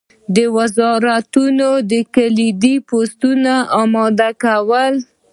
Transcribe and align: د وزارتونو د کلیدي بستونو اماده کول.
د 0.35 0.37
وزارتونو 0.57 1.67
د 1.91 1.93
کلیدي 2.15 2.75
بستونو 2.87 3.55
اماده 3.81 4.29
کول. 4.43 4.93